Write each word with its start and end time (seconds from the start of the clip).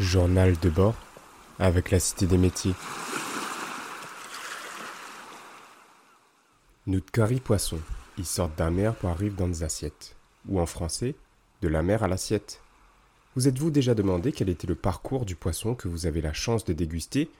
Journal 0.00 0.58
de 0.60 0.70
bord 0.70 0.94
avec 1.58 1.90
la 1.90 2.00
Cité 2.00 2.26
des 2.26 2.38
métiers. 2.38 2.72
Notre 6.86 7.12
curry 7.12 7.38
poisson, 7.38 7.78
ils 8.16 8.24
sortent 8.24 8.56
d'un 8.56 8.70
mer 8.70 8.94
pour 8.94 9.10
arriver 9.10 9.36
dans 9.36 9.46
des 9.46 9.62
assiettes. 9.62 10.16
Ou 10.48 10.58
en 10.58 10.64
français, 10.64 11.16
de 11.60 11.68
la 11.68 11.82
mer 11.82 12.02
à 12.02 12.08
l'assiette. 12.08 12.62
Vous 13.36 13.46
êtes-vous 13.46 13.70
déjà 13.70 13.94
demandé 13.94 14.32
quel 14.32 14.48
était 14.48 14.66
le 14.66 14.74
parcours 14.74 15.26
du 15.26 15.36
poisson 15.36 15.74
que 15.74 15.86
vous 15.86 16.06
avez 16.06 16.22
la 16.22 16.32
chance 16.32 16.64
de 16.64 16.72
déguster? 16.72 17.30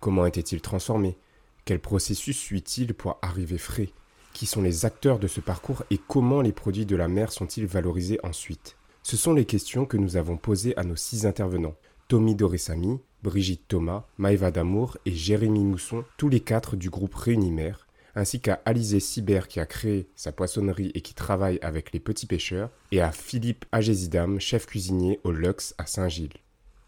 Comment 0.00 0.24
était-il 0.24 0.62
transformé? 0.62 1.18
Quel 1.66 1.80
processus 1.80 2.38
suit-il 2.38 2.94
pour 2.94 3.18
arriver 3.20 3.58
frais? 3.58 3.90
Qui 4.32 4.46
sont 4.46 4.62
les 4.62 4.86
acteurs 4.86 5.18
de 5.18 5.28
ce 5.28 5.42
parcours 5.42 5.84
et 5.90 5.98
comment 5.98 6.40
les 6.40 6.52
produits 6.52 6.86
de 6.86 6.96
la 6.96 7.08
mer 7.08 7.30
sont-ils 7.30 7.66
valorisés 7.66 8.18
ensuite? 8.22 8.78
Ce 9.02 9.18
sont 9.18 9.34
les 9.34 9.44
questions 9.44 9.84
que 9.84 9.98
nous 9.98 10.16
avons 10.16 10.38
posées 10.38 10.74
à 10.78 10.82
nos 10.82 10.96
six 10.96 11.26
intervenants. 11.26 11.76
Tommy 12.08 12.36
Doressami, 12.36 13.00
Brigitte 13.24 13.66
Thomas, 13.66 14.04
Maëva 14.16 14.52
Damour 14.52 14.96
et 15.06 15.10
Jérémy 15.10 15.64
Mousson, 15.64 16.04
tous 16.16 16.28
les 16.28 16.38
quatre 16.38 16.76
du 16.76 16.88
groupe 16.88 17.14
Réunimer, 17.16 17.72
ainsi 18.14 18.40
qu'à 18.40 18.62
Alizé 18.64 19.00
Sibert 19.00 19.48
qui 19.48 19.58
a 19.58 19.66
créé 19.66 20.06
sa 20.14 20.30
poissonnerie 20.30 20.92
et 20.94 21.00
qui 21.00 21.14
travaille 21.14 21.58
avec 21.62 21.92
les 21.92 21.98
petits 21.98 22.26
pêcheurs, 22.26 22.70
et 22.92 23.00
à 23.00 23.10
Philippe 23.10 23.64
Agésidam, 23.72 24.38
chef 24.38 24.66
cuisinier 24.66 25.18
au 25.24 25.32
Lux 25.32 25.74
à 25.78 25.86
Saint-Gilles. 25.86 26.38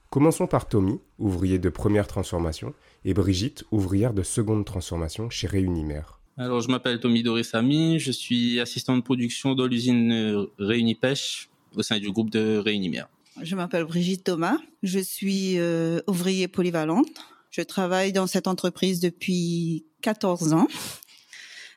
Commençons 0.08 0.46
par 0.46 0.68
Tommy, 0.68 1.00
ouvrier 1.18 1.58
de 1.58 1.68
première 1.68 2.06
transformation, 2.06 2.72
et 3.04 3.12
Brigitte, 3.12 3.64
ouvrière 3.72 4.14
de 4.14 4.22
seconde 4.22 4.64
transformation 4.64 5.30
chez 5.30 5.48
Réunimer. 5.48 6.02
Alors, 6.36 6.60
je 6.60 6.70
m'appelle 6.70 7.00
Tommy 7.00 7.24
Doressami, 7.24 7.98
je 7.98 8.12
suis 8.12 8.60
assistant 8.60 8.96
de 8.96 9.02
production 9.02 9.56
dans 9.56 9.66
l'usine 9.66 10.46
Réunipêche 10.60 11.50
au 11.74 11.82
sein 11.82 11.98
du 11.98 12.12
groupe 12.12 12.30
de 12.30 12.58
Réunimer. 12.58 13.02
Je 13.42 13.54
m'appelle 13.54 13.84
Brigitte 13.84 14.24
Thomas. 14.24 14.58
Je 14.82 14.98
suis 14.98 15.58
euh, 15.58 16.00
ouvrier 16.06 16.48
polyvalente. 16.48 17.20
Je 17.50 17.62
travaille 17.62 18.12
dans 18.12 18.26
cette 18.26 18.48
entreprise 18.48 19.00
depuis 19.00 19.86
14 20.02 20.52
ans. 20.52 20.68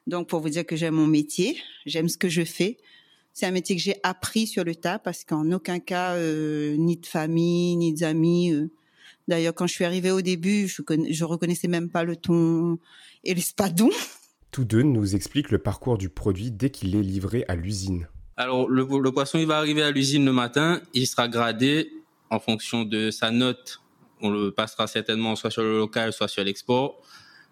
Donc, 0.08 0.28
pour 0.28 0.40
vous 0.40 0.50
dire 0.50 0.66
que 0.66 0.76
j'aime 0.76 0.96
mon 0.96 1.08
métier, 1.08 1.58
j'aime 1.86 2.10
ce 2.10 2.18
que 2.18 2.30
je 2.30 2.44
fais. 2.44 2.78
C'est 3.34 3.46
un 3.46 3.52
métier 3.52 3.76
que 3.76 3.82
j'ai 3.82 3.96
appris 4.04 4.48
sur 4.48 4.64
le 4.64 4.76
tas 4.76 5.00
parce 5.00 5.24
qu'en 5.24 5.52
aucun 5.52 5.80
cas, 5.80 6.16
euh, 6.16 6.76
ni 6.78 6.98
de 6.98 7.06
famille, 7.06 7.76
ni 7.76 7.94
d'amis. 7.94 8.52
Euh. 8.52 8.72
D'ailleurs, 9.28 9.54
quand 9.54 9.68
je 9.68 9.74
suis 9.74 9.86
arrivée 9.86 10.12
au 10.12 10.22
début, 10.22 10.68
je, 10.68 10.82
je 11.10 11.24
reconnaissais 11.24 11.68
même 11.68 11.90
pas 11.90 12.04
le 12.04 12.16
ton 12.16 12.80
et 13.24 13.36
l'espadon. 13.36 13.90
Tous 14.50 14.66
deux 14.66 14.82
nous 14.82 15.16
expliquent 15.16 15.52
le 15.52 15.60
parcours 15.60 15.98
du 15.98 16.10
produit 16.10 16.52
dès 16.52 16.72
qu'il 16.72 16.96
est 16.96 17.04
livré 17.04 17.46
à 17.48 17.56
l'usine. 17.56 18.08
Alors, 18.42 18.68
le, 18.68 19.12
poisson, 19.12 19.38
il 19.38 19.46
va 19.46 19.60
arriver 19.60 19.84
à 19.84 19.92
l'usine 19.92 20.26
le 20.26 20.34
matin, 20.34 20.82
il 20.96 21.06
sera 21.06 21.28
gradé 21.28 21.94
en 22.32 22.40
fonction 22.40 22.86
de 22.86 23.12
sa 23.12 23.30
note. 23.30 23.82
On 24.20 24.32
le 24.32 24.50
passera 24.50 24.88
certainement 24.88 25.36
soit 25.36 25.52
sur 25.52 25.62
le 25.62 25.78
local, 25.78 26.12
soit 26.12 26.28
sur 26.28 26.44
l'export. 26.44 27.00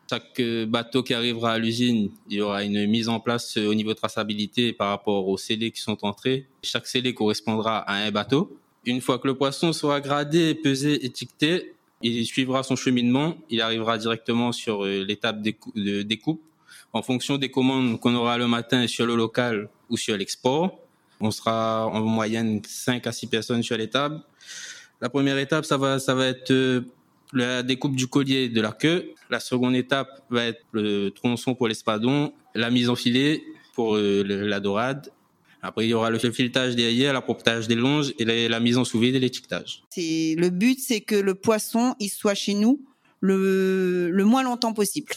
Chaque 0.09 0.39
euh, 0.39 0.65
bateau 0.65 1.03
qui 1.03 1.13
arrivera 1.13 1.51
à 1.51 1.57
l'usine, 1.59 2.09
il 2.27 2.37
y 2.37 2.41
aura 2.41 2.63
une 2.63 2.87
mise 2.87 3.07
en 3.07 3.19
place 3.19 3.55
euh, 3.57 3.67
au 3.67 3.75
niveau 3.75 3.91
de 3.91 3.97
traçabilité 3.97 4.73
par 4.73 4.89
rapport 4.89 5.27
aux 5.27 5.37
scellés 5.37 5.69
qui 5.69 5.79
sont 5.79 6.03
entrés. 6.03 6.47
Chaque 6.63 6.87
scellé 6.87 7.13
correspondra 7.13 7.77
à 7.77 7.93
un 7.93 8.09
bateau. 8.09 8.57
Une 8.83 8.99
fois 8.99 9.19
que 9.19 9.27
le 9.27 9.35
poisson 9.35 9.73
sera 9.73 10.01
gradé, 10.01 10.55
pesé, 10.55 11.05
étiqueté, 11.05 11.75
il 12.01 12.25
suivra 12.25 12.63
son 12.63 12.75
cheminement. 12.75 13.35
Il 13.51 13.61
arrivera 13.61 13.99
directement 13.99 14.51
sur 14.51 14.85
euh, 14.85 15.05
l'étape 15.07 15.43
de 15.43 16.01
découpe 16.01 16.41
en 16.93 17.03
fonction 17.03 17.37
des 17.37 17.51
commandes 17.51 17.99
qu'on 17.99 18.15
aura 18.15 18.39
le 18.39 18.47
matin 18.47 18.87
sur 18.87 19.05
le 19.05 19.15
local 19.15 19.69
ou 19.89 19.97
sur 19.97 20.17
l'export. 20.17 20.79
On 21.19 21.31
sera 21.31 21.87
en 21.87 22.01
moyenne 22.01 22.61
5 22.65 23.05
à 23.05 23.11
6 23.11 23.27
personnes 23.27 23.63
sur 23.63 23.77
les 23.77 23.89
tables. 23.89 24.21
La 25.01 25.09
première 25.09 25.37
étape, 25.37 25.65
ça 25.65 25.77
va, 25.77 25.99
ça 25.99 26.15
va 26.15 26.27
être 26.27 26.51
euh, 26.51 26.81
la 27.33 27.63
découpe 27.63 27.95
du 27.95 28.07
collier 28.07 28.49
de 28.49 28.61
la 28.61 28.71
queue. 28.71 29.13
La 29.29 29.39
seconde 29.39 29.75
étape 29.75 30.23
va 30.29 30.45
être 30.45 30.61
le 30.71 31.09
tronçon 31.09 31.55
pour 31.55 31.67
l'espadon, 31.67 32.33
la 32.55 32.69
mise 32.69 32.89
en 32.89 32.95
filet 32.95 33.43
pour 33.73 33.95
euh, 33.95 34.23
la 34.23 34.59
dorade. 34.59 35.11
Après, 35.61 35.85
il 35.85 35.89
y 35.89 35.93
aura 35.93 36.09
le 36.09 36.19
filetage 36.19 36.75
derrière, 36.75 37.11
l'appropriage 37.11 37.67
des 37.67 37.75
longes 37.75 38.13
et 38.17 38.47
la, 38.47 38.59
mise 38.61 38.77
en 38.77 38.85
sous 38.85 38.97
vide 38.97 39.15
et 39.15 39.19
l'étiquetage. 39.19 39.83
Le 39.97 40.49
but, 40.49 40.79
c'est 40.79 41.01
que 41.01 41.15
le 41.15 41.35
poisson, 41.35 41.95
il 41.99 42.07
soit 42.07 42.33
chez 42.33 42.53
nous 42.53 42.81
le 43.19 44.23
moins 44.23 44.43
longtemps 44.43 44.71
possible 44.71 45.11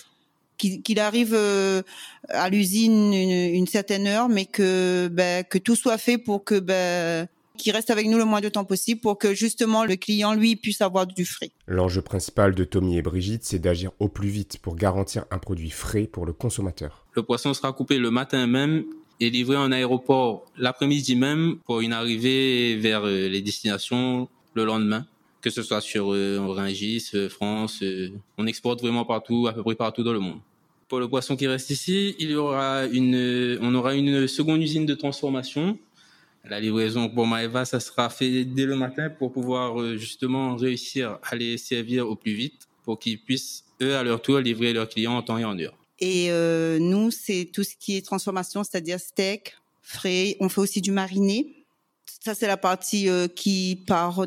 qu'il 0.57 1.01
arrive 1.01 1.35
euh, 1.35 1.83
à 2.29 2.49
l'usine 2.49 3.13
une, 3.13 3.67
certaine 3.67 4.07
heure, 4.07 4.29
mais 4.29 4.47
que 4.47 5.09
ben, 5.09 5.45
que 5.45 5.59
tout 5.59 5.77
soit 5.77 5.99
fait 5.99 6.19
pour 6.19 6.45
que 6.45 6.59
ben, 6.61 7.27
qu'il 7.59 7.73
reste 7.73 7.91
avec 7.91 8.07
nous 8.07 8.19
le 8.19 8.25
moins 8.25 8.41
de 8.41 8.49
temps 8.49 8.65
possible 8.65 9.01
pour 9.01 9.19
que 9.19 9.35
justement 9.35 9.85
le 9.85 9.97
client 9.97 10.35
lui 10.35 10.57
puisse 10.57 10.81
avoir 10.81 11.07
du 11.07 11.25
frais. 11.25 11.51
L'enjeu 11.67 12.03
principal 12.03 12.55
de 12.55 12.65
Tommy 12.65 12.99
et 12.99 13.03
Brigitte, 13.03 13.45
c'est 13.45 13.59
d'agir 13.59 13.93
au 13.99 14.09
plus 14.09 14.29
vite 14.29 14.59
pour 14.59 14.77
garantir 14.77 15.25
un 15.31 15.39
produit 15.39 15.71
frais 15.71 16.05
pour 16.05 16.27
le 16.27 16.33
consommateur. 16.33 17.07
Le 17.15 17.23
poisson 17.23 17.55
sera 17.55 17.73
coupé 17.73 17.99
le 17.99 18.11
matin 18.11 18.47
même 18.47 18.85
et 19.21 19.31
livré 19.31 19.57
en 19.57 19.71
aéroport 19.71 20.45
l'après-midi 20.57 21.17
même 21.17 21.57
pour 21.65 21.81
une 21.81 21.93
arrivée 21.93 22.77
vers 22.77 23.07
euh, 23.07 23.29
les 23.29 23.43
destinations 23.43 24.29
le 24.55 24.65
lendemain 24.65 25.07
que 25.43 25.51
ce 25.51 25.63
soit 25.63 25.83
sur 25.83 26.15
euh, 26.15 26.39
Rungis, 26.41 27.11
France, 27.29 27.85
on 28.39 28.47
exporte 28.47 28.81
vraiment 28.81 29.05
partout, 29.05 29.49
à 29.49 29.53
peu 29.53 29.63
près 29.63 29.75
partout 29.75 30.03
dans 30.03 30.15
le 30.15 30.21
monde 30.21 30.39
pour 30.93 31.01
le 31.01 31.09
poisson 31.09 31.37
qui 31.37 31.47
reste 31.47 31.71
ici, 31.71 32.15
il 32.19 32.33
y 32.33 32.35
aura 32.35 32.85
une, 32.85 33.59
on 33.63 33.75
aura 33.75 33.95
une 33.95 34.29
seconde 34.29 34.61
usine 34.61 34.85
de 34.85 34.93
transformation. 34.93 35.79
La 36.45 36.61
livraison 36.61 37.09
pour 37.09 37.27
Maeva, 37.27 37.65
ça 37.65 37.81
sera 37.81 38.11
fait 38.11 38.45
dès 38.45 38.67
le 38.67 38.77
matin 38.77 39.09
pour 39.09 39.33
pouvoir 39.33 39.81
euh, 39.81 39.97
justement 39.97 40.55
réussir 40.55 41.19
à 41.23 41.35
les 41.35 41.57
servir 41.57 42.07
au 42.07 42.15
plus 42.15 42.35
vite 42.35 42.69
pour 42.85 42.99
qu'ils 42.99 43.19
puissent, 43.19 43.65
eux, 43.81 43.97
à 43.97 44.03
leur 44.03 44.21
tour, 44.21 44.39
livrer 44.41 44.75
leurs 44.75 44.87
clients 44.87 45.17
en 45.17 45.23
temps 45.23 45.39
et 45.39 45.47
en 45.47 45.59
heure. 45.59 45.73
Et 45.99 46.31
euh, 46.31 46.79
nous, 46.79 47.11
c'est 47.11 47.49
tout 47.51 47.65
ce 47.65 47.75
qui 47.75 47.97
est 47.97 48.05
transformation, 48.05 48.63
c'est-à-dire 48.63 49.01
steak, 49.01 49.57
frais. 49.81 50.37
On 50.41 50.51
fait 50.51 50.61
aussi 50.61 50.83
du 50.83 50.93
mariné. 50.93 51.62
Ça, 52.25 52.37
c'est 52.37 52.47
la 52.47 52.57
partie 52.57 53.09
euh, 53.09 53.27
qui 53.27 53.83
part 53.85 54.25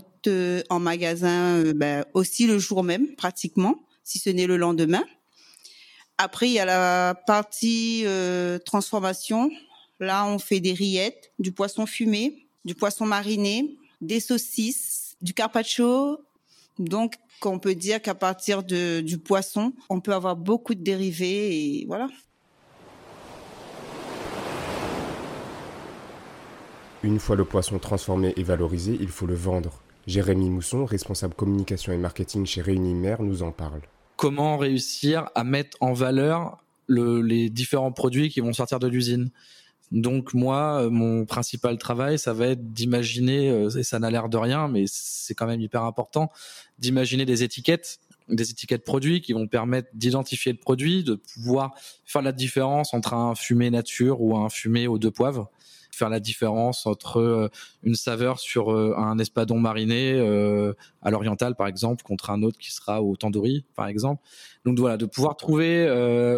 en 0.70 0.80
magasin 0.80 1.64
ben, 1.74 2.04
aussi 2.14 2.46
le 2.46 2.60
jour 2.60 2.84
même, 2.84 3.16
pratiquement, 3.16 3.86
si 4.04 4.20
ce 4.20 4.30
n'est 4.30 4.48
le 4.48 4.58
lendemain. 4.58 5.06
Après, 6.18 6.50
il 6.50 6.52
y 6.52 6.60
a 6.60 6.66
la 6.66 7.16
partie 7.16 8.04
euh, 8.06 8.60
transformation. 8.60 9.50
Là, 10.02 10.28
on 10.28 10.40
fait 10.40 10.60
des 10.60 10.74
rillettes, 10.74 11.32
du 11.40 11.54
poisson 11.54 11.86
fumé, 11.86 12.46
du 12.66 12.76
poisson 12.76 13.06
mariné, 13.06 13.78
des 14.02 14.20
saucisses, 14.20 15.16
du 15.22 15.34
carpaccio. 15.34 16.20
Donc, 16.78 17.16
on 17.46 17.60
peut 17.60 17.76
dire 17.76 18.02
qu'à 18.02 18.16
partir 18.16 18.64
de, 18.64 19.00
du 19.00 19.20
poisson, 19.20 19.72
on 19.90 20.02
peut 20.02 20.14
avoir 20.14 20.36
beaucoup 20.36 20.76
de 20.76 20.84
dérivés 20.84 21.56
et 21.56 21.86
voilà. 21.86 22.10
Une 27.06 27.20
fois 27.20 27.38
le 27.38 27.46
poisson 27.46 27.80
transformé 27.80 28.34
et 28.36 28.44
valorisé, 28.44 28.98
il 29.00 29.10
faut 29.10 29.28
le 29.28 29.36
vendre. 29.36 29.80
Jérémy 30.08 30.50
Mousson, 30.50 30.86
responsable 30.86 31.36
communication 31.36 31.94
et 31.94 31.98
marketing 31.98 32.46
chez 32.46 32.62
Réunimer, 32.62 33.16
nous 33.20 33.44
en 33.44 33.52
parle 33.52 33.82
comment 34.16 34.58
réussir 34.58 35.30
à 35.36 35.44
mettre 35.44 35.78
en 35.82 35.94
valeur 35.94 36.64
les 36.88 37.50
différents 37.50 37.92
produits 37.92 38.30
qui 38.30 38.40
vont 38.40 38.54
sortir 38.54 38.80
de 38.80 38.88
l'usine? 38.88 39.30
Donc 39.92 40.34
moi, 40.34 40.82
euh, 40.82 40.90
mon 40.90 41.26
principal 41.26 41.78
travail, 41.78 42.18
ça 42.18 42.34
va 42.34 42.48
être 42.48 42.74
d'imaginer, 42.74 43.50
euh, 43.50 43.70
et 43.70 43.84
ça 43.84 44.00
n'a 44.00 44.10
l'air 44.10 44.30
de 44.30 44.38
rien, 44.38 44.68
mais 44.68 44.86
c'est 44.88 45.36
quand 45.36 45.46
même 45.46 45.62
hyper 45.62 45.84
important, 45.84 46.32
d'imaginer 46.80 47.26
des 47.26 47.44
étiquettes, 47.44 48.00
des 48.28 48.50
étiquettes 48.50 48.84
produits 48.84 49.22
qui 49.22 49.34
vont 49.34 49.48
permettre 49.48 49.90
d'identifier 49.94 50.54
le 50.54 50.58
produit, 50.58 51.04
de 51.04 51.16
pouvoir 51.16 51.76
faire 52.04 52.24
la 52.24 52.32
différence 52.32 52.96
entre 52.96 53.14
un 53.14 53.36
fumé 53.36 53.70
nature 53.70 54.22
ou 54.22 54.36
un 54.36 54.50
fumé 54.50 54.88
aux 54.88 54.98
deux 54.98 55.12
poivres 55.12 55.52
faire 55.96 56.10
la 56.10 56.20
différence 56.20 56.86
entre 56.86 57.20
euh, 57.20 57.50
une 57.84 57.96
saveur 57.96 58.40
sur 58.40 58.72
euh, 58.72 58.94
un 58.98 59.18
espadon 59.18 59.60
mariné 59.60 60.14
euh, 60.14 60.74
à 61.02 61.10
l'oriental 61.10 61.56
par 61.56 61.68
exemple 61.68 62.04
contre 62.04 62.30
un 62.30 62.44
autre 62.44 62.58
qui 62.58 62.72
sera 62.72 63.02
au 63.02 63.16
tandoori 63.16 63.66
par 63.76 63.88
exemple. 63.88 64.22
Donc 64.66 64.80
voilà, 64.80 64.98
de 64.98 65.06
pouvoir 65.06 65.38
trouver 65.38 65.88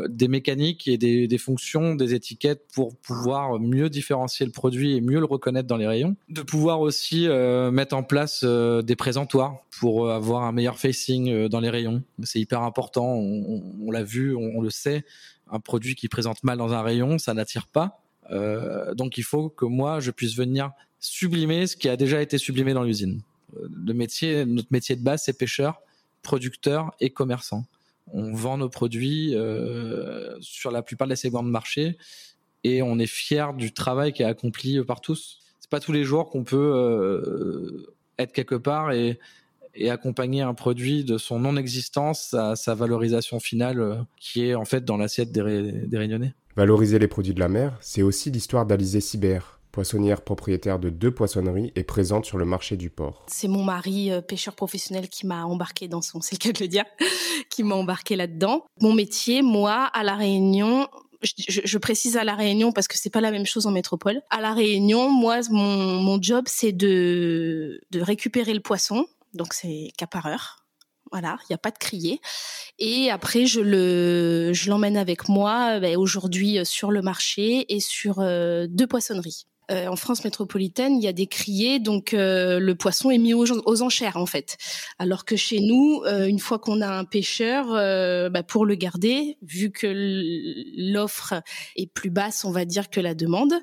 des 0.09 0.27
mécaniques 0.27 0.89
et 0.89 0.97
des, 0.97 1.37
fonctions, 1.37 1.95
des 1.95 2.13
étiquettes 2.13 2.65
pour 2.73 2.97
pouvoir 2.97 3.57
mieux 3.57 3.89
différencier 3.89 4.45
le 4.45 4.51
produit 4.51 4.97
et 4.97 5.01
mieux 5.01 5.19
le 5.19 5.25
reconnaître 5.25 5.69
dans 5.69 5.77
les 5.77 5.87
rayons. 5.87 6.17
De 6.27 6.41
pouvoir 6.41 6.81
aussi 6.81 7.29
mettre 7.71 7.95
en 7.95 8.03
place 8.03 8.43
des 8.43 8.95
présentoirs 8.97 9.55
pour 9.79 10.11
avoir 10.11 10.43
un 10.43 10.51
meilleur 10.51 10.77
facing 10.77 11.47
dans 11.47 11.61
les 11.61 11.69
rayons. 11.69 12.03
C'est 12.23 12.41
hyper 12.41 12.63
important, 12.63 13.13
on, 13.13 13.91
l'a 13.91 14.03
vu, 14.03 14.35
on, 14.35 14.59
le 14.59 14.71
sait. 14.71 15.05
Un 15.49 15.61
produit 15.61 15.95
qui 15.95 16.09
présente 16.09 16.43
mal 16.43 16.57
dans 16.57 16.73
un 16.73 16.81
rayon, 16.81 17.17
ça 17.19 17.33
n'attire 17.33 17.67
pas. 17.67 18.01
Euh, 18.31 18.93
donc 18.93 19.17
il 19.17 19.23
faut 19.23 19.49
que 19.49 19.65
moi 19.65 19.99
je 19.99 20.11
puisse 20.11 20.35
venir 20.35 20.71
sublimer 20.99 21.67
ce 21.67 21.77
qui 21.77 21.89
a 21.89 21.95
déjà 21.95 22.21
été 22.21 22.37
sublimé 22.37 22.73
dans 22.73 22.83
l'usine. 22.83 23.21
Euh, 23.57 23.67
notre 24.45 24.71
métier 24.71 24.95
de 24.95 25.03
base, 25.03 25.23
c'est 25.25 25.37
pêcheur, 25.37 25.81
producteur 26.21 26.93
et 26.99 27.09
commerçant. 27.09 27.65
On 28.11 28.33
vend 28.33 28.57
nos 28.57 28.69
produits 28.69 29.35
euh, 29.35 30.37
sur 30.39 30.71
la 30.71 30.81
plupart 30.81 31.07
des 31.07 31.15
segments 31.15 31.43
de 31.43 31.49
marché 31.49 31.97
et 32.63 32.81
on 32.81 32.99
est 32.99 33.07
fier 33.07 33.53
du 33.53 33.73
travail 33.73 34.13
qui 34.13 34.23
est 34.23 34.25
accompli 34.25 34.83
par 34.83 35.01
tous. 35.01 35.39
C'est 35.59 35.69
pas 35.69 35.79
tous 35.79 35.91
les 35.91 36.03
jours 36.03 36.29
qu'on 36.29 36.43
peut 36.43 37.85
être 38.17 38.31
quelque 38.31 38.55
part 38.55 38.91
et, 38.91 39.19
accompagner 39.89 40.41
un 40.41 40.55
produit 40.55 41.03
de 41.03 41.19
son 41.19 41.39
non-existence 41.39 42.33
à 42.33 42.55
sa 42.55 42.73
valorisation 42.73 43.39
finale 43.39 44.07
qui 44.19 44.43
est 44.43 44.55
en 44.55 44.65
fait 44.65 44.83
dans 44.83 44.97
l'assiette 44.97 45.31
des, 45.31 45.71
des 45.71 45.97
Réunionnais. 45.99 46.33
Valoriser 46.57 46.97
les 46.97 47.07
produits 47.07 47.35
de 47.35 47.39
la 47.39 47.49
mer, 47.49 47.77
c'est 47.81 48.01
aussi 48.01 48.31
l'histoire 48.31 48.65
d'Alizé 48.65 48.99
Sibert, 48.99 49.59
poissonnière 49.71 50.23
propriétaire 50.23 50.79
de 50.79 50.89
deux 50.89 51.11
poissonneries 51.11 51.71
et 51.75 51.83
présente 51.83 52.25
sur 52.25 52.39
le 52.39 52.45
marché 52.45 52.77
du 52.77 52.89
port. 52.89 53.27
C'est 53.27 53.47
mon 53.47 53.63
mari, 53.63 54.11
euh, 54.11 54.21
pêcheur 54.21 54.55
professionnel, 54.55 55.07
qui 55.07 55.27
m'a 55.27 55.45
embarqué 55.45 55.87
dans 55.87 56.01
son, 56.01 56.19
c'est 56.19 56.33
le 56.33 56.39
cas 56.39 56.51
de 56.53 56.63
le 56.63 56.67
dire, 56.67 56.83
qui 57.51 57.61
m'a 57.61 57.75
embarqué 57.75 58.15
là-dedans. 58.15 58.65
Mon 58.81 58.91
métier, 58.91 59.43
moi, 59.43 59.83
à 59.93 60.01
La 60.01 60.15
Réunion, 60.15 60.87
je, 61.21 61.61
je, 61.63 61.77
précise 61.77 62.17
à 62.17 62.23
la 62.23 62.33
Réunion 62.33 62.71
parce 62.71 62.87
que 62.87 62.97
c'est 62.97 63.11
pas 63.11 63.21
la 63.21 63.29
même 63.29 63.45
chose 63.45 63.67
en 63.67 63.71
métropole. 63.71 64.23
À 64.31 64.41
la 64.41 64.55
Réunion, 64.55 65.11
moi, 65.11 65.41
mon, 65.51 66.01
mon 66.01 66.19
job, 66.19 66.45
c'est 66.47 66.71
de, 66.71 67.81
de 67.91 68.01
récupérer 68.01 68.55
le 68.55 68.61
poisson, 68.61 69.05
donc 69.35 69.53
c'est 69.53 69.91
cas 69.95 70.07
par 70.07 70.25
heure. 70.25 70.65
Voilà, 71.11 71.37
il 71.43 71.45
n'y 71.51 71.55
a 71.55 71.59
pas 71.59 71.71
de 71.71 71.77
crier. 71.77 72.21
Et 72.79 73.09
après, 73.09 73.45
je 73.45 73.61
le, 73.61 74.53
je 74.53 74.69
l'emmène 74.69 74.97
avec 74.97 75.29
moi 75.29 75.79
ben, 75.79 75.97
aujourd'hui 75.97 76.59
sur 76.65 76.91
le 76.91 77.01
marché 77.01 77.65
et 77.73 77.79
sur 77.79 78.19
euh, 78.19 78.67
deux 78.69 78.87
poissonneries. 78.87 79.45
Euh, 79.69 79.87
en 79.87 79.97
France 79.97 80.23
métropolitaine, 80.23 80.95
il 80.95 81.03
y 81.03 81.07
a 81.07 81.13
des 81.13 81.27
criers, 81.27 81.79
donc 81.79 82.13
euh, 82.13 82.57
le 82.59 82.75
poisson 82.75 83.11
est 83.11 83.17
mis 83.17 83.33
aux, 83.33 83.81
enchères 83.81 84.15
en 84.15 84.25
fait. 84.25 84.57
Alors 84.97 85.25
que 85.25 85.35
chez 85.35 85.59
nous, 85.59 86.03
euh, 86.05 86.25
une 86.25 86.39
fois 86.39 86.57
qu'on 86.57 86.81
a 86.81 86.87
un 86.87 87.03
pêcheur, 87.03 87.67
bah, 88.31 88.43
pour 88.43 88.65
le 88.65 88.75
garder, 88.75 89.37
vu 89.41 89.71
que 89.71 89.87
l'offre 90.91 91.41
est 91.75 91.91
plus 91.91 92.09
basse, 92.09 92.45
on 92.45 92.51
va 92.51 92.65
dire 92.65 92.89
que 92.89 93.01
la 93.01 93.13
demande, 93.13 93.55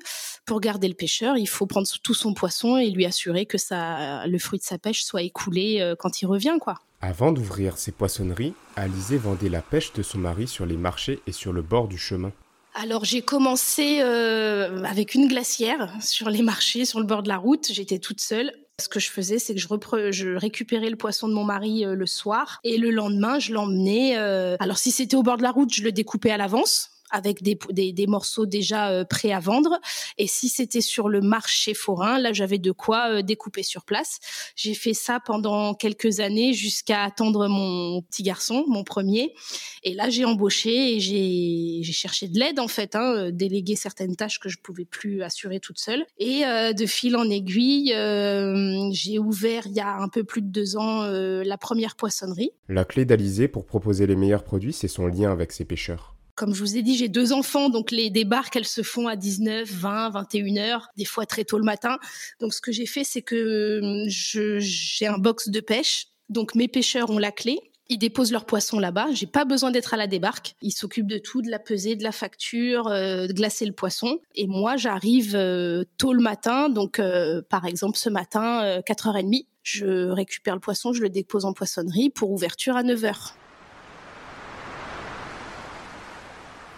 pour 0.45 0.59
garder 0.59 0.87
le 0.87 0.93
pêcheur, 0.93 1.37
il 1.37 1.47
faut 1.47 1.65
prendre 1.65 1.87
tout 2.03 2.13
son 2.13 2.33
poisson 2.33 2.77
et 2.77 2.89
lui 2.91 3.05
assurer 3.05 3.45
que 3.45 3.57
ça, 3.57 4.27
le 4.27 4.37
fruit 4.37 4.59
de 4.59 4.63
sa 4.63 4.77
pêche 4.77 5.03
soit 5.03 5.23
écoulé 5.23 5.93
quand 5.99 6.21
il 6.21 6.27
revient, 6.27 6.57
quoi. 6.59 6.75
Avant 7.07 7.31
d'ouvrir 7.31 7.77
ses 7.77 7.91
poissonneries, 7.91 8.55
Alizé 8.75 9.17
vendait 9.17 9.47
la 9.47 9.61
pêche 9.61 9.93
de 9.93 10.01
son 10.01 10.17
mari 10.17 10.47
sur 10.47 10.65
les 10.65 10.75
marchés 10.75 11.19
et 11.27 11.31
sur 11.31 11.53
le 11.53 11.61
bord 11.61 11.87
du 11.87 11.99
chemin. 11.99 12.31
Alors 12.73 13.05
j'ai 13.05 13.21
commencé 13.21 13.99
euh, 14.01 14.83
avec 14.85 15.13
une 15.13 15.27
glacière 15.27 15.93
sur 16.01 16.31
les 16.31 16.41
marchés, 16.41 16.83
sur 16.83 16.99
le 16.99 17.05
bord 17.05 17.21
de 17.21 17.27
la 17.27 17.37
route. 17.37 17.67
J'étais 17.71 17.99
toute 17.99 18.21
seule. 18.21 18.51
Ce 18.81 18.89
que 18.89 18.99
je 18.99 19.11
faisais, 19.11 19.37
c'est 19.37 19.53
que 19.53 19.61
je, 19.61 19.67
je, 20.09 20.35
récupérais 20.35 20.89
le 20.89 20.95
poisson 20.95 21.27
de 21.27 21.33
mon 21.33 21.43
mari 21.43 21.85
euh, 21.85 21.93
le 21.93 22.07
soir 22.07 22.59
et 22.63 22.79
le 22.79 22.89
lendemain, 22.89 23.37
je 23.37 23.53
l'emmenais. 23.53 24.17
Euh, 24.17 24.57
alors 24.59 24.79
si 24.79 24.89
c'était 24.89 25.15
au 25.15 25.21
bord 25.21 25.37
de 25.37 25.43
la 25.43 25.51
route, 25.51 25.71
je 25.71 25.83
le 25.83 25.91
découpais 25.91 26.31
à 26.31 26.37
l'avance 26.37 26.89
avec 27.11 27.43
des, 27.43 28.07
morceaux 28.07 28.45
déjà 28.45 28.91
euh, 28.91 29.05
prêts 29.05 29.31
à 29.31 29.39
vendre. 29.39 29.79
Et 30.17 30.27
si 30.27 30.49
c'était 30.49 30.81
sur 30.81 31.09
le 31.09 31.21
marché 31.21 31.73
forain, 31.73 32.19
là, 32.19 32.33
j'avais 32.33 32.57
de 32.57 32.71
quoi 32.71 33.09
euh, 33.09 33.21
découper 33.21 33.63
sur 33.63 33.83
place. 33.83 34.19
J'ai 34.55 34.73
fait 34.73 34.93
ça 34.93 35.19
pendant 35.19 35.73
quelques 35.73 36.19
années 36.19 36.53
jusqu'à 36.53 37.03
attendre 37.03 37.47
mon 37.47 38.01
petit 38.01 38.23
garçon, 38.23 38.65
mon 38.67 38.83
premier. 38.83 39.33
Et 39.83 39.93
là, 39.93 40.09
j'ai 40.09 40.25
embauché 40.25 40.95
et 40.95 40.99
j'ai 40.99 41.93
cherché 41.93 42.27
de 42.27 42.39
l'aide, 42.39 42.59
en 42.59 42.67
fait, 42.67 42.95
hein, 42.95 43.15
euh, 43.15 43.31
déléguer 43.31 43.75
certaines 43.75 44.15
tâches 44.15 44.39
que 44.39 44.49
je 44.49 44.57
pouvais 44.57 44.85
plus 44.85 45.21
assurer 45.21 45.59
toute 45.59 45.79
seule. 45.79 46.05
Et 46.17 46.43
de 46.45 46.85
fil 46.85 47.15
en 47.15 47.29
aiguille, 47.29 47.93
j'ai 48.91 49.19
ouvert 49.19 49.67
il 49.67 49.73
y 49.73 49.79
a 49.79 49.95
un 49.95 50.07
peu 50.07 50.23
plus 50.23 50.41
de 50.41 50.47
deux 50.47 50.77
ans 50.77 51.03
la 51.05 51.57
première 51.57 51.95
poissonnerie. 51.95 52.51
La 52.67 52.85
clé 52.85 53.05
d'Alizé 53.05 53.47
pour 53.47 53.65
proposer 53.65 54.07
les 54.07 54.15
meilleurs 54.15 54.43
produits, 54.43 54.73
c'est 54.73 54.87
son 54.87 55.07
lien 55.07 55.31
avec 55.31 55.51
ses 55.51 55.65
pêcheurs. 55.65 56.14
Comme 56.35 56.53
je 56.53 56.59
vous 56.59 56.75
ai 56.75 56.81
dit, 56.81 56.97
j'ai 56.97 57.07
deux 57.07 57.31
enfants, 57.31 57.69
donc 57.69 57.91
les 57.91 58.09
débarques, 58.09 58.57
elles 58.57 58.65
se 58.65 58.83
font 58.83 59.07
à 59.07 59.15
19, 59.15 59.69
20, 59.69 60.09
21 60.09 60.57
heures, 60.57 60.87
des 60.97 61.05
fois 61.05 61.25
très 61.25 61.45
tôt 61.45 61.57
le 61.57 61.63
matin. 61.63 61.97
Donc 62.41 62.53
ce 62.53 62.59
que 62.59 62.73
j'ai 62.73 62.85
fait, 62.85 63.05
c'est 63.05 63.21
que 63.21 63.79
hum, 63.81 64.09
j'ai 64.59 65.07
un 65.07 65.17
box 65.17 65.49
de 65.49 65.59
pêche. 65.61 66.07
Donc 66.27 66.53
mes 66.55 66.67
pêcheurs 66.67 67.09
ont 67.09 67.17
la 67.17 67.31
clé. 67.31 67.59
Ils 67.87 67.99
déposent 67.99 68.31
leurs 68.31 68.45
poissons 68.45 68.79
là-bas. 68.79 69.07
J'ai 69.13 69.27
pas 69.27 69.45
besoin 69.45 69.69
d'être 69.71 69.93
à 69.93 69.97
la 69.97 70.07
débarque. 70.07 70.55
Ils 70.61 70.71
s'occupent 70.71 71.07
de 71.07 71.19
tout, 71.19 71.41
de 71.41 71.49
la 71.49 71.59
pesée, 71.59 71.95
de 71.95 72.03
la 72.03 72.11
facture, 72.11 72.87
euh, 72.87 73.27
de 73.27 73.33
glacer 73.33 73.65
le 73.65 73.73
poisson. 73.73 74.19
Et 74.33 74.47
moi, 74.47 74.75
j'arrive 74.75 75.35
euh, 75.35 75.83
tôt 75.97 76.11
le 76.11 76.21
matin. 76.21 76.67
Donc, 76.69 76.99
euh, 76.99 77.43
par 77.47 77.65
exemple, 77.65 77.97
ce 77.97 78.09
matin, 78.09 78.81
4h30, 78.87 79.45
je 79.61 80.09
récupère 80.09 80.55
le 80.55 80.61
poisson, 80.61 80.93
je 80.93 81.01
le 81.01 81.09
dépose 81.09 81.45
en 81.45 81.53
poissonnerie 81.53 82.09
pour 82.09 82.31
ouverture 82.31 82.75
à 82.75 82.83
9h. 82.83 83.33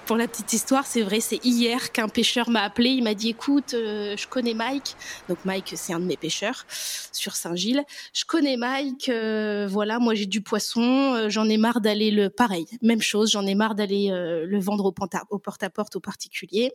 Pour 0.07 0.15
la 0.15 0.27
petite 0.29 0.53
histoire, 0.53 0.87
c'est 0.87 1.01
vrai, 1.01 1.19
c'est 1.19 1.43
hier 1.43 1.91
qu'un 1.91 2.07
pêcheur 2.07 2.49
m'a 2.49 2.61
appelé. 2.61 2.91
Il 2.91 3.03
m'a 3.03 3.13
dit 3.13 3.29
écoute, 3.29 3.73
euh, 3.73 4.15
je 4.15 4.25
connais 4.25 4.53
Mike. 4.53 4.95
Donc 5.27 5.37
Mike, 5.43 5.73
c'est 5.75 5.91
un 5.91 5.99
de 5.99 6.05
mes 6.05 6.15
pêcheurs 6.15 6.65
sur 7.11 7.35
Saint-Gilles. 7.35 7.83
Je 8.13 8.23
connais 8.23 8.55
Mike. 8.55 9.09
Euh, 9.09 9.67
voilà, 9.69 9.99
moi 9.99 10.15
j'ai 10.15 10.25
du 10.25 10.39
poisson. 10.39 11.13
Euh, 11.13 11.29
j'en 11.29 11.49
ai 11.49 11.57
marre 11.57 11.81
d'aller 11.81 12.09
le 12.09 12.29
pareil, 12.29 12.67
même 12.81 13.01
chose. 13.01 13.31
J'en 13.31 13.45
ai 13.45 13.53
marre 13.53 13.75
d'aller 13.75 14.07
le 14.09 14.59
vendre 14.59 14.85
au, 14.85 14.91
porte-à-porte 15.39 15.95
aux 15.97 15.99
particuliers. 15.99 16.71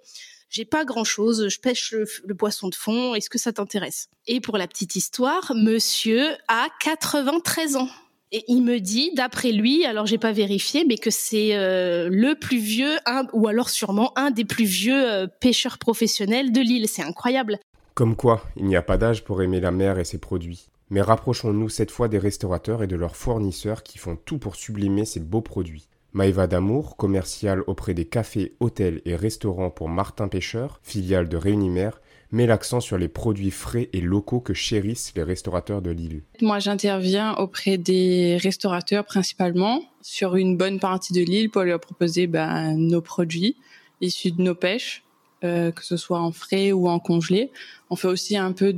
J'ai 0.50 0.67
pas 0.67 0.84
grand 0.84 1.05
chose. 1.05 1.49
Je 1.49 1.58
pêche 1.58 1.93
le, 1.93 2.05
le 2.26 2.34
poisson 2.34 2.69
de 2.69 2.75
fond. 2.75 3.14
Est-ce 3.14 3.31
que 3.31 3.38
ça 3.38 3.55
t'intéresse? 3.55 4.11
Et 4.26 4.40
pour 4.40 4.58
la 4.58 4.69
petite 4.69 4.94
histoire, 4.94 5.52
Monsieur 5.55 6.37
a 6.49 6.69
93 6.81 7.76
ans. 7.76 7.88
Et 8.34 8.44
il 8.49 8.62
me 8.62 8.81
dit, 8.81 9.12
d'après 9.14 9.52
lui, 9.52 9.84
alors 9.84 10.06
j'ai 10.06 10.17
pas 10.17 10.32
vérifié, 10.32 10.87
mais 10.88 10.96
que 10.96 11.11
c'est 11.11 11.55
euh, 11.55 12.08
le 12.11 12.34
plus 12.34 12.58
vieux, 12.58 12.96
ou 13.34 13.46
alors 13.46 13.69
sûrement 13.69 14.12
un 14.17 14.31
des 14.31 14.46
plus 14.46 14.64
vieux 14.64 15.12
euh, 15.12 15.26
pêcheurs 15.26 15.76
professionnels 15.76 16.50
de 16.50 16.61
l'île. 16.61 16.88
C'est 16.88 17.02
incroyable. 17.02 17.58
Comme 17.94 18.17
quoi, 18.17 18.43
il 18.56 18.64
n'y 18.64 18.76
a 18.76 18.82
pas 18.82 18.96
d'âge 18.96 19.23
pour 19.23 19.43
aimer 19.43 19.61
la 19.61 19.70
mer 19.70 19.99
et 19.99 20.05
ses 20.05 20.17
produits. 20.17 20.69
Mais 20.88 21.02
rapprochons-nous 21.02 21.69
cette 21.69 21.90
fois 21.90 22.08
des 22.08 22.19
restaurateurs 22.19 22.82
et 22.82 22.87
de 22.87 22.96
leurs 22.96 23.17
fournisseurs 23.17 23.82
qui 23.82 23.99
font 23.99 24.17
tout 24.17 24.38
pour 24.38 24.56
sublimer 24.56 25.05
ces 25.05 25.20
beaux 25.20 25.43
produits. 25.43 25.88
Maïva 26.14 26.46
Damour, 26.46 26.96
commerciale 26.96 27.62
auprès 27.67 27.93
des 27.93 28.06
cafés, 28.06 28.55
hôtels 28.61 29.02
et 29.05 29.17
restaurants 29.17 29.70
pour 29.70 29.90
Martin 29.90 30.29
Pêcheur, 30.29 30.81
filiale 30.82 31.29
de 31.29 31.37
Réunimer, 31.37 31.90
met 32.32 32.46
l'accent 32.46 32.81
sur 32.81 32.99
les 32.99 33.08
produits 33.08 33.50
frais 33.50 33.90
et 33.93 34.00
locaux 34.00 34.40
que 34.40 34.55
chérissent 34.55 35.12
les 35.14 35.23
restaurateurs 35.23 35.82
de 35.82 35.90
l'île. 35.90 36.23
Moi, 36.40 36.58
j'interviens 36.58 37.34
auprès 37.34 37.76
des 37.76 38.38
restaurateurs 38.38 39.05
principalement 39.05 39.82
sur 40.00 40.37
une 40.37 40.56
bonne 40.56 40.81
partie 40.81 41.12
de 41.12 41.20
l'île 41.20 41.50
pour 41.50 41.62
leur 41.62 41.79
proposer 41.79 42.26
ben, 42.26 42.75
nos 42.76 43.02
produits 43.02 43.56
issus 44.00 44.32
de 44.32 44.43
nos 44.43 44.55
pêches, 44.55 45.05
euh, 45.44 45.70
que 45.70 45.84
ce 45.84 45.96
soit 45.96 46.19
en 46.19 46.32
frais 46.32 46.73
ou 46.73 46.88
en 46.88 46.99
congelé. 46.99 47.50
On 47.90 47.96
fait 47.96 48.08
aussi 48.08 48.37
un 48.37 48.52
peu 48.52 48.73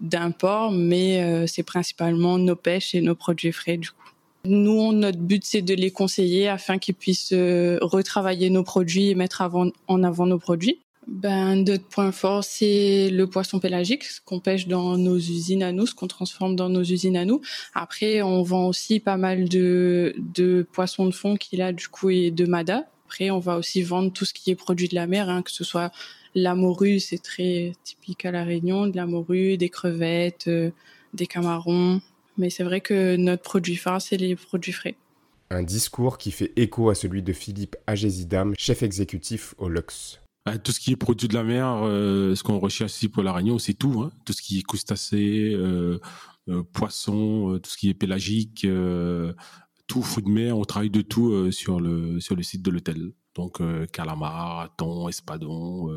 d'import, 0.00 0.70
mais 0.70 1.22
euh, 1.22 1.46
c'est 1.46 1.62
principalement 1.62 2.38
nos 2.38 2.56
pêches 2.56 2.94
et 2.94 3.00
nos 3.00 3.14
produits 3.14 3.52
frais 3.52 3.78
du 3.78 3.88
coup. 3.88 3.96
Nous, 4.44 4.92
notre 4.92 5.18
but, 5.18 5.44
c'est 5.44 5.62
de 5.62 5.74
les 5.74 5.90
conseiller 5.90 6.48
afin 6.48 6.78
qu'ils 6.78 6.94
puissent 6.94 7.32
euh, 7.32 7.78
retravailler 7.82 8.50
nos 8.50 8.62
produits 8.62 9.08
et 9.08 9.14
mettre 9.14 9.42
en 9.88 10.02
avant 10.04 10.26
nos 10.26 10.38
produits. 10.38 10.78
Ben, 11.08 11.64
d'autres 11.64 11.88
points 11.88 12.12
forts, 12.12 12.44
c'est 12.44 13.08
le 13.08 13.26
poisson 13.26 13.58
pélagique, 13.60 14.04
ce 14.04 14.20
qu'on 14.20 14.40
pêche 14.40 14.68
dans 14.68 14.98
nos 14.98 15.16
usines 15.16 15.62
à 15.62 15.72
nous, 15.72 15.86
ce 15.86 15.94
qu'on 15.94 16.06
transforme 16.06 16.54
dans 16.54 16.68
nos 16.68 16.82
usines 16.82 17.16
à 17.16 17.24
nous. 17.24 17.40
Après, 17.74 18.20
on 18.20 18.42
vend 18.42 18.68
aussi 18.68 19.00
pas 19.00 19.16
mal 19.16 19.48
de, 19.48 20.14
de 20.18 20.66
poissons 20.70 21.06
de 21.06 21.12
fond 21.12 21.36
qu'il 21.36 21.62
a 21.62 21.72
du 21.72 21.88
coup 21.88 22.10
et 22.10 22.30
de 22.30 22.44
mada. 22.44 22.84
Après, 23.06 23.30
on 23.30 23.38
va 23.38 23.56
aussi 23.56 23.82
vendre 23.82 24.12
tout 24.12 24.26
ce 24.26 24.34
qui 24.34 24.50
est 24.50 24.54
produit 24.54 24.86
de 24.86 24.94
la 24.94 25.06
mer, 25.06 25.30
hein, 25.30 25.40
que 25.40 25.50
ce 25.50 25.64
soit 25.64 25.90
la 26.34 26.54
morue, 26.54 27.00
c'est 27.00 27.22
très 27.22 27.72
typique 27.84 28.26
à 28.26 28.30
la 28.30 28.44
Réunion, 28.44 28.86
de 28.86 28.94
la 28.94 29.06
morue, 29.06 29.56
des 29.56 29.70
crevettes, 29.70 30.48
euh, 30.48 30.70
des 31.14 31.26
camarons. 31.26 32.02
Mais 32.36 32.50
c'est 32.50 32.64
vrai 32.64 32.82
que 32.82 33.16
notre 33.16 33.42
produit 33.42 33.76
phare, 33.76 34.02
c'est 34.02 34.18
les 34.18 34.36
produits 34.36 34.72
frais. 34.72 34.94
Un 35.48 35.62
discours 35.62 36.18
qui 36.18 36.30
fait 36.32 36.52
écho 36.56 36.90
à 36.90 36.94
celui 36.94 37.22
de 37.22 37.32
Philippe 37.32 37.76
Agésidam, 37.86 38.52
chef 38.58 38.82
exécutif 38.82 39.54
au 39.56 39.70
Lux. 39.70 40.20
Bah, 40.48 40.56
tout 40.56 40.72
ce 40.72 40.80
qui 40.80 40.92
est 40.92 40.96
produit 40.96 41.28
de 41.28 41.34
la 41.34 41.44
mer, 41.44 41.80
euh, 41.82 42.34
ce 42.34 42.42
qu'on 42.42 42.58
recherche 42.58 42.92
ici 42.92 43.10
pour 43.10 43.22
la 43.22 43.34
Réunion, 43.34 43.58
c'est 43.58 43.74
tout. 43.74 44.00
Hein. 44.00 44.10
Tout 44.24 44.32
ce 44.32 44.40
qui 44.40 44.58
est 44.58 44.62
crustacés, 44.62 45.52
euh, 45.52 46.00
euh, 46.48 46.62
poissons, 46.72 47.60
tout 47.62 47.68
ce 47.68 47.76
qui 47.76 47.90
est 47.90 47.94
pélagique, 47.94 48.66
tout 49.86 50.02
fruit 50.02 50.24
de 50.24 50.30
mer, 50.30 50.56
on 50.56 50.64
travaille 50.64 50.88
de 50.88 51.02
tout 51.02 51.52
sur 51.52 51.80
le 51.80 52.18
site 52.20 52.62
de 52.62 52.70
l'hôtel. 52.70 53.12
Donc 53.34 53.60
calamar, 53.92 54.74
thon, 54.76 55.10
espadon, 55.10 55.90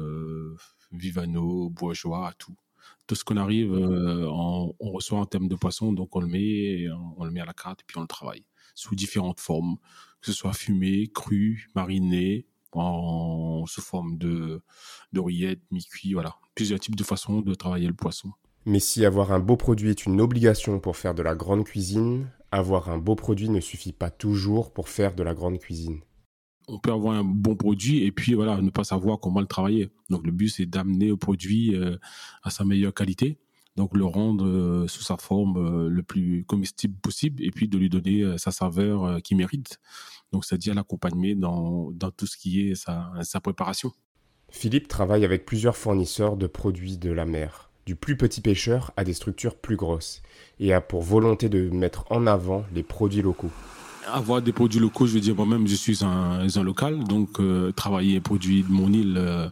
vivano, 0.92 1.70
bourgeois, 1.70 2.34
tout. 2.38 2.58
Tout 3.08 3.16
ce 3.16 3.24
qu'on 3.24 3.38
arrive, 3.38 3.72
on 3.72 4.74
reçoit 4.92 5.20
en 5.20 5.26
termes 5.26 5.48
de 5.48 5.56
poisson, 5.56 5.94
donc 5.94 6.14
on 6.14 6.20
le 6.20 6.28
met, 6.28 6.88
on 7.16 7.24
le 7.24 7.32
met 7.32 7.40
à 7.40 7.46
la 7.46 7.54
carte 7.54 7.80
et 7.80 7.84
puis 7.88 7.98
on 7.98 8.02
le 8.02 8.08
travaille 8.08 8.44
sous 8.76 8.96
différentes 8.96 9.40
formes, 9.40 9.78
que 10.20 10.28
ce 10.28 10.34
soit 10.34 10.54
fumé, 10.54 11.08
cru, 11.08 11.70
mariné, 11.74 12.48
en, 12.74 13.66
sous 13.66 13.82
forme 13.82 14.18
de, 14.18 14.62
de 15.14 15.20
rillettes, 15.20 15.62
mi-cuit, 15.72 16.14
voilà. 16.14 16.36
Plusieurs 16.56 16.80
types 16.80 16.96
de 16.96 17.04
façons 17.04 17.42
de 17.42 17.54
travailler 17.54 17.88
le 17.88 17.94
poisson. 17.94 18.32
Mais 18.66 18.80
si 18.80 19.06
avoir 19.06 19.32
un 19.32 19.40
beau 19.40 19.58
produit 19.58 19.90
est 19.90 20.06
une 20.06 20.22
obligation 20.22 20.80
pour 20.80 20.98
faire 20.98 21.16
de 21.16 21.24
la 21.24 21.36
grande 21.36 21.64
cuisine, 21.64 22.30
avoir 22.52 22.90
un 22.90 22.98
beau 22.98 23.16
produit 23.16 23.50
ne 23.50 23.60
suffit 23.60 23.94
pas 23.94 24.12
toujours 24.12 24.72
pour 24.72 24.90
faire 24.90 25.16
de 25.16 25.24
la 25.24 25.34
grande 25.34 25.58
cuisine. 25.58 26.02
On 26.68 26.78
peut 26.78 26.92
avoir 26.92 27.16
un 27.16 27.24
bon 27.24 27.56
produit 27.56 28.04
et 28.04 28.12
puis 28.12 28.34
voilà, 28.34 28.62
ne 28.62 28.70
pas 28.70 28.84
savoir 28.84 29.20
comment 29.20 29.42
le 29.42 29.48
travailler. 29.48 29.90
Donc 30.10 30.26
le 30.26 30.32
but 30.32 30.50
c'est 30.50 30.66
d'amener 30.66 31.08
le 31.08 31.18
produit 31.18 31.76
euh, 31.76 31.98
à 32.44 32.50
sa 32.50 32.64
meilleure 32.64 32.94
qualité 32.94 33.40
donc 33.76 33.96
le 33.96 34.06
rendre 34.06 34.86
sous 34.88 35.02
sa 35.02 35.18
forme 35.18 35.88
le 35.88 36.04
plus 36.04 36.44
comestible 36.46 36.96
possible 37.02 37.44
et 37.44 37.52
puis 37.52 37.68
de 37.68 37.78
lui 37.78 37.90
donner 37.90 38.38
sa 38.38 38.52
saveur 38.52 39.22
qu'il 39.22 39.38
mérite. 39.38 39.80
Donc 40.32 40.46
c'est-à-dire 40.46 40.74
l'accompagner 40.74 41.36
dans, 41.36 41.92
dans 41.92 42.12
tout 42.12 42.28
ce 42.28 42.38
qui 42.38 42.70
est 42.70 42.76
sa, 42.76 43.12
sa 43.24 43.40
préparation. 43.40 43.92
Philippe 44.50 44.90
travaille 44.90 45.24
avec 45.24 45.46
plusieurs 45.46 45.78
fournisseurs 45.78 46.36
de 46.36 46.46
produits 46.46 46.98
de 46.98 47.10
la 47.10 47.26
mer, 47.26 47.72
du 47.86 47.96
plus 47.96 48.18
petit 48.18 48.42
pêcheur 48.42 48.92
à 48.98 49.04
des 49.06 49.14
structures 49.14 49.56
plus 49.56 49.78
grosses, 49.78 50.22
et 50.60 50.74
a 50.74 50.82
pour 50.82 51.02
volonté 51.02 51.48
de 51.48 51.70
mettre 51.70 52.06
en 52.12 52.28
avant 52.28 52.66
les 52.76 52.84
produits 52.84 53.22
locaux. 53.22 53.50
Avoir 54.08 54.42
des 54.42 54.52
produits 54.52 54.80
locaux, 54.80 55.08
je 55.08 55.14
veux 55.14 55.22
dire, 55.22 55.36
moi-même, 55.36 55.68
je 55.68 55.76
suis 55.76 56.04
un, 56.04 56.48
un 56.54 56.64
local, 56.64 57.04
donc 57.06 57.40
euh, 57.40 57.72
travailler 57.72 58.14
les 58.14 58.22
produits 58.22 58.64
de 58.64 58.72
mon 58.72 58.92
île, 58.92 59.16
euh, 59.18 59.48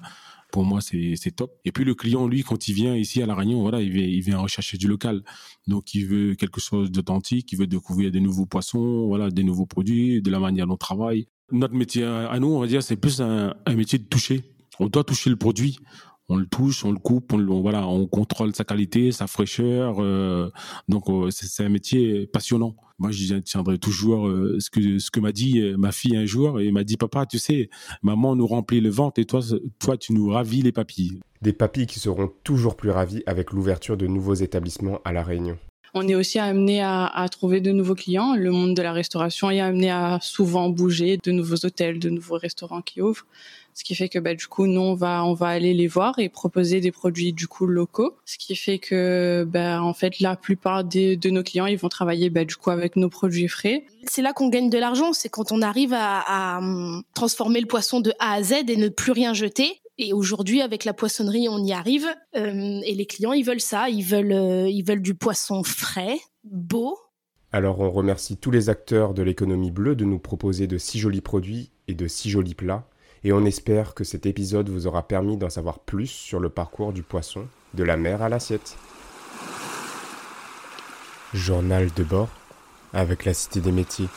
pour 0.51 0.65
moi, 0.65 0.79
c'est 0.81 1.35
top. 1.35 1.51
Et 1.65 1.71
puis 1.71 1.83
le 1.83 1.93
client, 1.95 2.27
lui, 2.27 2.43
quand 2.43 2.67
il 2.67 2.73
vient 2.73 2.95
ici 2.95 3.21
à 3.21 3.25
La 3.25 3.35
Réunion, 3.35 3.61
voilà, 3.61 3.81
il 3.81 3.91
vient, 3.91 4.05
il 4.05 4.35
rechercher 4.35 4.77
du 4.77 4.87
local. 4.87 5.23
Donc 5.67 5.93
il 5.93 6.05
veut 6.05 6.35
quelque 6.35 6.59
chose 6.59 6.91
d'authentique, 6.91 7.51
il 7.51 7.59
veut 7.59 7.67
découvrir 7.67 8.11
des 8.11 8.19
nouveaux 8.19 8.45
poissons, 8.45 9.07
voilà, 9.07 9.29
des 9.29 9.43
nouveaux 9.43 9.65
produits, 9.65 10.21
de 10.21 10.31
la 10.31 10.39
manière 10.39 10.67
dont 10.67 10.73
on 10.73 10.77
travaille. 10.77 11.27
Notre 11.51 11.73
métier 11.73 12.03
à 12.03 12.37
nous, 12.39 12.47
on 12.47 12.59
va 12.59 12.67
dire, 12.67 12.83
c'est 12.83 12.95
plus 12.95 13.21
un 13.21 13.53
métier 13.75 13.99
de 13.99 14.05
toucher. 14.05 14.43
On 14.79 14.87
doit 14.87 15.03
toucher 15.03 15.29
le 15.29 15.35
produit 15.35 15.77
on 16.29 16.37
le 16.37 16.45
touche, 16.45 16.85
on 16.85 16.91
le 16.91 16.99
coupe, 16.99 17.33
on, 17.33 17.61
voilà, 17.61 17.87
on 17.87 18.07
contrôle 18.07 18.55
sa 18.55 18.63
qualité, 18.63 19.11
sa 19.11 19.27
fraîcheur. 19.27 19.97
Euh, 19.99 20.49
donc 20.87 21.09
euh, 21.09 21.29
c'est 21.31 21.63
un 21.63 21.69
métier 21.69 22.27
passionnant. 22.27 22.75
Moi, 22.99 23.11
je 23.11 23.35
tiendrai 23.35 23.77
toujours 23.77 24.27
euh, 24.27 24.57
ce 24.59 24.69
que 24.69 24.99
ce 24.99 25.09
que 25.09 25.19
m'a 25.19 25.31
dit 25.31 25.61
ma 25.77 25.91
fille 25.91 26.17
un 26.17 26.25
jour 26.25 26.59
et 26.59 26.71
m'a 26.71 26.83
dit 26.83 26.97
papa, 26.97 27.25
tu 27.25 27.39
sais, 27.39 27.69
maman 28.03 28.35
nous 28.35 28.47
remplit 28.47 28.81
le 28.81 28.89
ventre 28.89 29.19
et 29.19 29.25
toi 29.25 29.41
toi 29.79 29.97
tu 29.97 30.13
nous 30.13 30.29
ravis 30.29 30.61
les 30.61 30.71
papilles. 30.71 31.19
Des 31.41 31.53
papilles 31.53 31.87
qui 31.87 31.99
seront 31.99 32.29
toujours 32.43 32.75
plus 32.75 32.91
ravis 32.91 33.23
avec 33.25 33.51
l'ouverture 33.51 33.97
de 33.97 34.07
nouveaux 34.07 34.33
établissements 34.33 34.99
à 35.05 35.13
la 35.13 35.23
Réunion. 35.23 35.57
On 35.93 36.07
est 36.07 36.15
aussi 36.15 36.39
amené 36.39 36.81
à, 36.81 37.25
trouver 37.31 37.61
de 37.61 37.71
nouveaux 37.71 37.95
clients. 37.95 38.35
Le 38.35 38.51
monde 38.51 38.75
de 38.75 38.81
la 38.81 38.93
restauration 38.93 39.49
est 39.49 39.59
amené 39.59 39.91
à 39.91 40.19
souvent 40.21 40.69
bouger, 40.69 41.17
de 41.23 41.31
nouveaux 41.31 41.65
hôtels, 41.65 41.99
de 41.99 42.09
nouveaux 42.09 42.37
restaurants 42.37 42.81
qui 42.81 43.01
ouvrent. 43.01 43.25
Ce 43.75 43.83
qui 43.85 43.95
fait 43.95 44.09
que 44.09 44.19
bah, 44.19 44.35
du 44.35 44.45
coup 44.47 44.67
nous 44.67 44.81
on 44.81 44.93
va 44.93 45.47
aller 45.47 45.73
les 45.73 45.87
voir 45.87 46.19
et 46.19 46.27
proposer 46.27 46.81
des 46.81 46.91
produits 46.91 47.31
du 47.31 47.47
coup 47.47 47.65
locaux. 47.65 48.13
Ce 48.25 48.37
qui 48.37 48.55
fait 48.55 48.77
que 48.77 49.47
bah, 49.47 49.81
en 49.81 49.93
fait 49.93 50.19
la 50.19 50.35
plupart 50.35 50.83
de 50.83 51.29
nos 51.29 51.43
clients 51.43 51.65
ils 51.65 51.77
vont 51.77 51.87
travailler 51.87 52.29
bah, 52.29 52.43
du 52.43 52.57
coup 52.57 52.71
avec 52.71 52.97
nos 52.97 53.07
produits 53.07 53.47
frais. 53.47 53.85
C'est 54.03 54.21
là 54.21 54.33
qu'on 54.33 54.49
gagne 54.49 54.69
de 54.69 54.77
l'argent. 54.77 55.13
C'est 55.13 55.29
quand 55.29 55.53
on 55.53 55.61
arrive 55.61 55.93
à, 55.93 56.19
à, 56.19 56.57
hum, 56.57 57.03
transformer 57.13 57.61
le 57.61 57.67
poisson 57.67 58.01
de 58.01 58.11
A 58.19 58.33
à 58.33 58.43
Z 58.43 58.53
et 58.67 58.75
ne 58.75 58.89
plus 58.89 59.13
rien 59.13 59.33
jeter 59.33 59.79
et 59.99 60.13
aujourd'hui, 60.13 60.61
avec 60.61 60.85
la 60.85 60.93
poissonnerie, 60.93 61.47
on 61.49 61.63
y 61.63 61.73
arrive. 61.73 62.07
Euh, 62.35 62.81
et 62.83 62.95
les 62.95 63.05
clients, 63.05 63.33
ils 63.33 63.45
veulent 63.45 63.61
ça. 63.61 63.89
Ils 63.89 64.03
veulent, 64.03 64.31
euh, 64.31 64.67
ils 64.67 64.83
veulent 64.83 65.01
du 65.01 65.13
poisson 65.13 65.63
frais, 65.63 66.17
beau. 66.43 66.97
Alors, 67.51 67.79
on 67.79 67.91
remercie 67.91 68.37
tous 68.37 68.51
les 68.51 68.69
acteurs 68.69 69.13
de 69.13 69.21
l'économie 69.21 69.71
bleue 69.71 69.95
de 69.95 70.05
nous 70.05 70.19
proposer 70.19 70.65
de 70.65 70.77
si 70.77 70.99
jolis 70.99 71.21
produits 71.21 71.71
et 71.87 71.93
de 71.93 72.07
si 72.07 72.29
jolis 72.29 72.55
plats 72.55 72.89
et 73.23 73.33
on 73.33 73.45
espère 73.45 73.93
que 73.93 74.03
cet 74.03 74.25
épisode 74.25 74.69
vous 74.69 74.87
aura 74.87 75.07
permis 75.07 75.37
d'en 75.37 75.49
savoir 75.49 75.79
plus 75.79 76.07
sur 76.07 76.39
le 76.39 76.49
parcours 76.49 76.93
du 76.93 77.03
poisson, 77.03 77.47
de 77.73 77.83
la 77.83 77.97
mer 77.97 78.21
à 78.21 78.29
l'assiette. 78.29 78.77
Journal 81.33 81.89
de 81.93 82.03
bord 82.03 82.29
avec 82.93 83.25
la 83.25 83.33
Cité 83.33 83.59
des 83.59 83.71
métiers. 83.71 84.07